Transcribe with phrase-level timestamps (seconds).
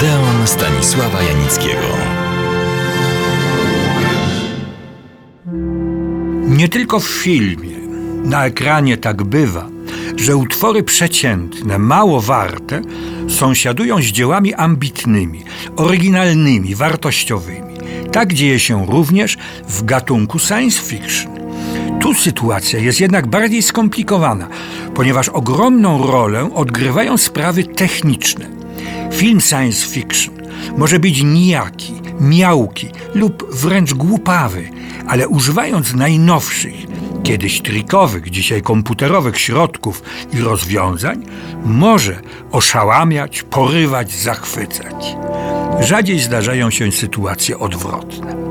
[0.00, 1.86] Odeon Stanisława Janickiego.
[6.48, 7.76] Nie tylko w filmie,
[8.24, 9.68] na ekranie tak bywa,
[10.16, 12.82] że utwory przeciętne, mało warte,
[13.28, 15.44] sąsiadują z dziełami ambitnymi,
[15.76, 17.74] oryginalnymi, wartościowymi.
[18.12, 21.32] Tak dzieje się również w gatunku science fiction.
[22.00, 24.48] Tu sytuacja jest jednak bardziej skomplikowana,
[24.94, 28.59] ponieważ ogromną rolę odgrywają sprawy techniczne.
[29.12, 30.34] Film science fiction
[30.76, 34.70] może być nijaki, miałki lub wręcz głupawy,
[35.06, 36.74] ale używając najnowszych,
[37.22, 41.26] kiedyś trikowych, dzisiaj komputerowych środków i rozwiązań,
[41.64, 42.20] może
[42.52, 45.16] oszałamiać, porywać, zachwycać.
[45.80, 48.49] Rzadziej zdarzają się sytuacje odwrotne.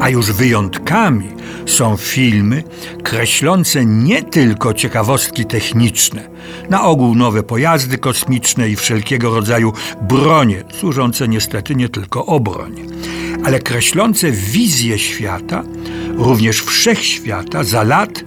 [0.00, 1.28] A już wyjątkami
[1.66, 2.64] są filmy
[3.02, 6.28] kreślące nie tylko ciekawostki techniczne,
[6.70, 12.74] na ogół nowe pojazdy kosmiczne i wszelkiego rodzaju bronie, służące niestety nie tylko obroń,
[13.44, 15.62] ale kreślące wizję świata,
[16.14, 18.24] również wszechświata za lat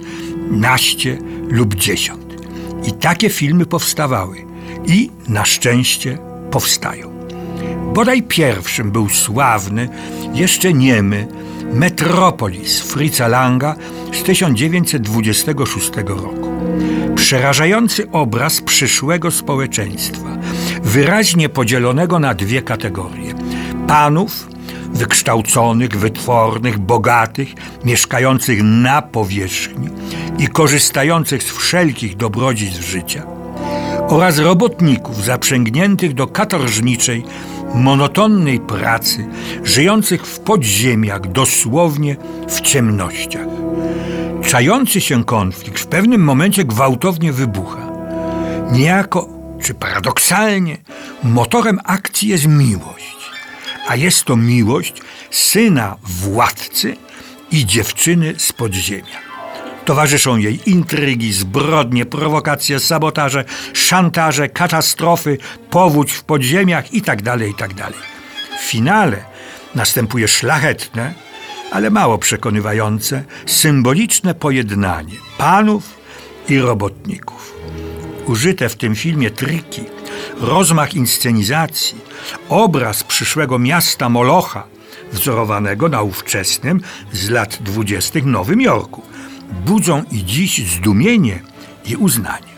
[0.50, 2.34] naście lub dziesiąt.
[2.86, 4.36] I takie filmy powstawały
[4.86, 6.18] i na szczęście
[6.50, 7.12] powstają.
[7.94, 9.88] Bodaj pierwszym był sławny,
[10.34, 11.26] jeszcze niemy,
[11.72, 13.74] Metropolis Fritza Langa
[14.12, 16.52] z 1926 roku.
[17.14, 20.28] Przerażający obraz przyszłego społeczeństwa,
[20.82, 23.34] wyraźnie podzielonego na dwie kategorie:
[23.86, 24.48] panów,
[24.92, 27.48] wykształconych, wytwornych, bogatych,
[27.84, 29.88] mieszkających na powierzchni
[30.38, 33.26] i korzystających z wszelkich dobrodziejstw życia,
[34.08, 37.24] oraz robotników zaprzęgniętych do katorżniczej,
[37.74, 39.26] monotonnej pracy,
[39.64, 42.16] żyjących w podziemiach, dosłownie
[42.48, 43.46] w ciemnościach.
[44.46, 47.92] Czający się konflikt w pewnym momencie gwałtownie wybucha.
[48.72, 49.28] Niejako,
[49.62, 50.76] czy paradoksalnie,
[51.22, 53.16] motorem akcji jest miłość.
[53.88, 56.96] A jest to miłość syna władcy
[57.50, 59.31] i dziewczyny z podziemia.
[59.84, 65.38] Towarzyszą jej intrygi, zbrodnie, prowokacje, sabotaże, szantaże, katastrofy,
[65.70, 67.88] powódź w podziemiach itd., itd.
[68.60, 69.24] W finale
[69.74, 71.14] następuje szlachetne,
[71.70, 75.84] ale mało przekonywające, symboliczne pojednanie panów
[76.48, 77.54] i robotników.
[78.26, 79.82] Użyte w tym filmie triki,
[80.40, 81.98] rozmach inscenizacji,
[82.48, 84.64] obraz przyszłego miasta Molocha,
[85.12, 86.80] wzorowanego na ówczesnym
[87.12, 89.02] z lat dwudziestych Nowym Jorku,
[89.52, 91.42] budzą i dziś zdumienie
[91.84, 92.52] i uznanie.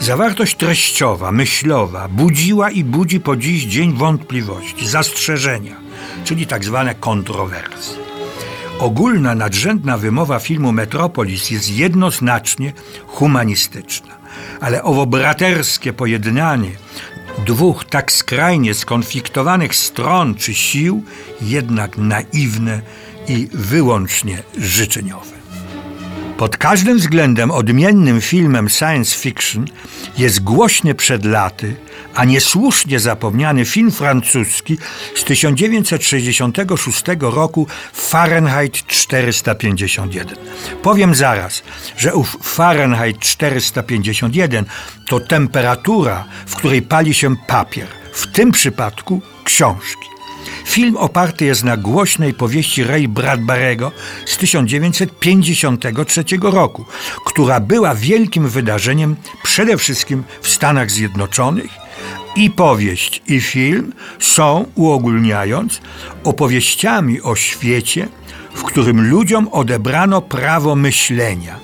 [0.00, 5.76] Zawartość treściowa, myślowa budziła i budzi po dziś dzień wątpliwości, zastrzeżenia,
[6.24, 8.04] czyli tak zwane kontrowersje.
[8.78, 12.72] Ogólna, nadrzędna wymowa filmu Metropolis jest jednoznacznie
[13.06, 14.14] humanistyczna,
[14.60, 16.70] ale owo braterskie pojednanie
[17.46, 21.02] dwóch tak skrajnie skonfliktowanych stron czy sił
[21.42, 22.80] jednak naiwne
[23.28, 25.33] i wyłącznie życzeniowe.
[26.36, 29.64] Pod każdym względem odmiennym filmem science fiction
[30.18, 31.76] jest głośny przed laty,
[32.14, 34.78] a niesłusznie zapomniany film francuski
[35.14, 40.36] z 1966 roku Fahrenheit 451.
[40.82, 41.62] Powiem zaraz,
[41.96, 44.64] że ów Fahrenheit 451
[45.08, 50.13] to temperatura, w której pali się papier, w tym przypadku książki.
[50.64, 53.92] Film oparty jest na głośnej powieści Ray Bradbarego
[54.26, 56.84] z 1953 roku,
[57.24, 61.70] która była wielkim wydarzeniem przede wszystkim w Stanach Zjednoczonych
[62.36, 65.80] i powieść, i film są, uogólniając,
[66.24, 68.08] opowieściami o świecie,
[68.54, 71.58] w którym ludziom odebrano prawo myślenia,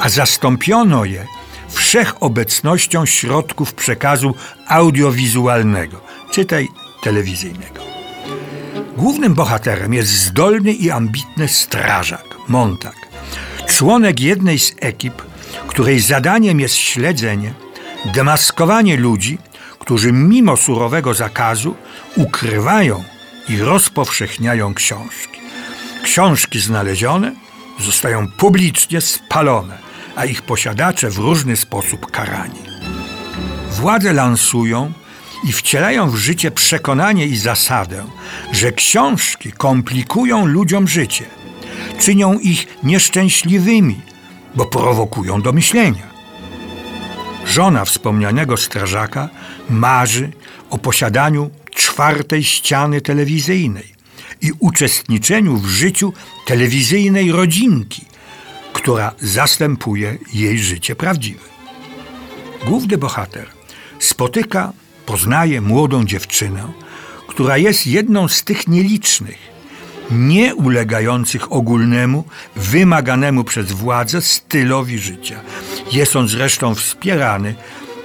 [0.00, 1.26] a zastąpiono je
[1.68, 4.34] wszechobecnością środków przekazu
[4.68, 6.00] audiowizualnego,
[6.30, 6.68] czytaj
[7.02, 7.93] telewizyjnego.
[8.96, 12.96] Głównym bohaterem jest zdolny i ambitny strażak, Montag,
[13.68, 15.22] członek jednej z ekip,
[15.66, 17.54] której zadaniem jest śledzenie,
[18.14, 19.38] demaskowanie ludzi,
[19.78, 21.74] którzy mimo surowego zakazu
[22.16, 23.04] ukrywają
[23.48, 25.40] i rozpowszechniają książki.
[26.04, 27.32] Książki znalezione
[27.80, 29.78] zostają publicznie spalone,
[30.16, 32.62] a ich posiadacze w różny sposób karani.
[33.70, 34.92] Władze lansują
[35.44, 38.04] i wcielają w życie przekonanie i zasadę,
[38.52, 41.24] że książki komplikują ludziom życie,
[41.98, 44.00] czynią ich nieszczęśliwymi,
[44.54, 46.14] bo prowokują do myślenia.
[47.46, 49.28] Żona wspomnianego strażaka
[49.70, 50.32] marzy
[50.70, 53.94] o posiadaniu czwartej ściany telewizyjnej
[54.40, 56.12] i uczestniczeniu w życiu
[56.46, 58.04] telewizyjnej rodzinki,
[58.72, 61.54] która zastępuje jej życie prawdziwe.
[62.66, 63.46] Główny bohater
[63.98, 64.72] spotyka
[65.06, 66.72] poznaje młodą dziewczynę,
[67.28, 69.38] która jest jedną z tych nielicznych,
[70.10, 72.24] nie ulegających ogólnemu,
[72.56, 75.40] wymaganemu przez władzę stylowi życia.
[75.92, 77.54] Jest on zresztą wspierany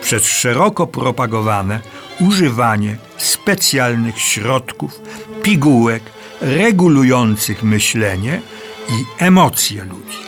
[0.01, 1.79] przez szeroko propagowane
[2.19, 4.99] używanie specjalnych środków,
[5.43, 6.03] pigułek
[6.41, 8.41] regulujących myślenie
[8.89, 10.19] i emocje ludzi.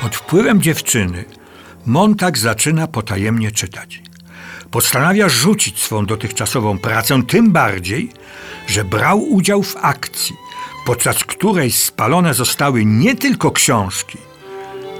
[0.00, 1.24] Pod wpływem dziewczyny
[1.86, 4.05] Montag zaczyna potajemnie czytać.
[4.76, 8.10] Postanawia rzucić swą dotychczasową pracę, tym bardziej,
[8.66, 10.36] że brał udział w akcji,
[10.86, 14.18] podczas której spalone zostały nie tylko książki,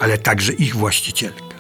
[0.01, 1.57] ale także ich właścicielka.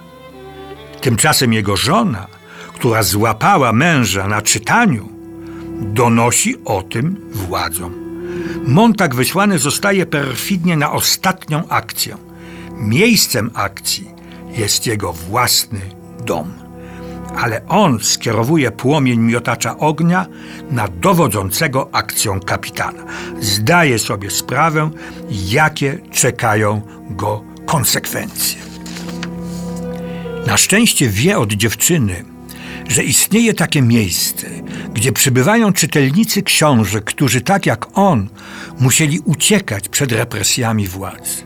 [1.00, 2.26] Tymczasem jego żona,
[2.74, 5.08] która złapała męża na czytaniu,
[5.80, 7.94] donosi o tym władzom.
[8.66, 12.16] Montag wysłany zostaje perfidnie na ostatnią akcję.
[12.76, 14.10] Miejscem akcji
[14.52, 15.80] jest jego własny
[16.24, 16.65] dom.
[17.36, 20.26] Ale on skierowuje płomień miotacza ognia
[20.70, 23.04] na dowodzącego akcją kapitana.
[23.40, 24.90] Zdaje sobie sprawę,
[25.30, 28.58] jakie czekają go konsekwencje.
[30.46, 32.24] Na szczęście wie od dziewczyny,
[32.88, 34.46] że istnieje takie miejsce,
[34.94, 38.28] gdzie przybywają czytelnicy książek, którzy tak jak on
[38.80, 41.44] musieli uciekać przed represjami władz.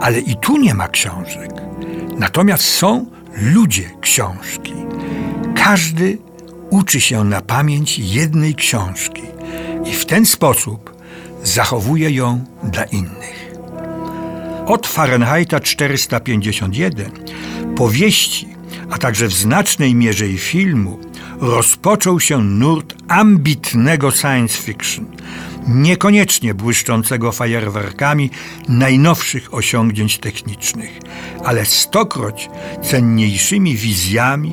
[0.00, 1.50] Ale i tu nie ma książek.
[2.18, 4.72] Natomiast są ludzie książki.
[5.54, 6.18] Każdy
[6.70, 9.22] uczy się na pamięć jednej książki
[9.84, 10.96] i w ten sposób
[11.44, 13.52] zachowuje ją dla innych.
[14.66, 17.10] Od Fahrenheita 451
[17.76, 18.48] powieści,
[18.90, 20.98] a także w znacznej mierze i filmu,
[21.40, 25.06] rozpoczął się nurt ambitnego science fiction,
[25.68, 28.30] niekoniecznie błyszczącego fajerwerkami
[28.68, 31.00] najnowszych osiągnięć technicznych,
[31.44, 32.48] ale stokroć
[32.82, 34.52] cenniejszymi wizjami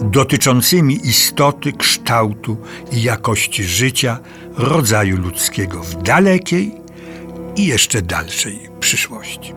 [0.00, 2.56] dotyczącymi istoty, kształtu
[2.92, 4.18] i jakości życia
[4.56, 6.74] rodzaju ludzkiego w dalekiej
[7.56, 9.52] i jeszcze dalszej przyszłości.